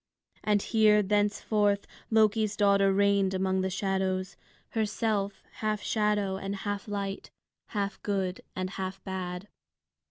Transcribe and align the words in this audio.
And 0.43 0.63
here 0.63 1.03
thenceforth 1.03 1.85
Loki's 2.09 2.57
daughter 2.57 2.91
reigned 2.91 3.35
among 3.35 3.61
the 3.61 3.69
shadows, 3.69 4.35
herself 4.69 5.43
half 5.57 5.83
shadow 5.83 6.37
and 6.37 6.55
half 6.55 6.87
light, 6.87 7.29
half 7.67 8.01
good 8.01 8.41
and 8.55 8.71
half 8.71 9.03
bad. 9.03 9.47